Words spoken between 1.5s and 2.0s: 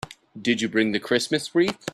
wreath?